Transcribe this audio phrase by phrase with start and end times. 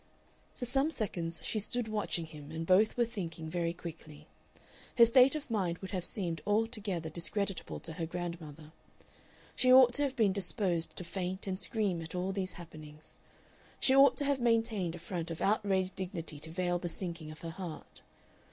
[0.55, 4.25] For some seconds she stood watching him and both were thinking very quickly.
[4.97, 8.71] Her state of mind would have seemed altogether discreditable to her grandmother.
[9.55, 13.19] She ought to have been disposed to faint and scream at all these happenings;
[13.79, 17.41] she ought to have maintained a front of outraged dignity to veil the sinking of
[17.41, 18.01] her heart.